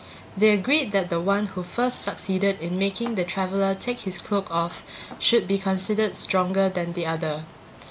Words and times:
They 0.35 0.49
agreed 0.49 0.93
that 0.93 1.11
the 1.11 1.21
one 1.21 1.45
who 1.45 1.61
first 1.61 2.01
succeeded 2.01 2.59
in 2.59 2.79
making 2.79 3.13
the 3.13 3.23
traveler 3.23 3.75
take 3.75 3.99
his 3.99 4.17
cloak 4.17 4.49
off 4.49 4.81
should 5.19 5.47
be 5.47 5.59
considered 5.59 6.15
stronger 6.15 6.69
than 6.69 6.93
the 6.93 7.05
other. 7.05 7.43